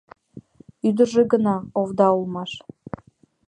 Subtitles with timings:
[0.87, 2.51] Ӱдыржӧ гына овда улмаш...